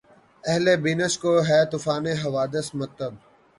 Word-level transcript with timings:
اہلِ 0.43 0.65
بینش 0.83 1.13
کو‘ 1.21 1.31
ہے 1.47 1.59
طوفانِ 1.71 2.05
حوادث‘ 2.23 2.67
مکتب 2.79 3.11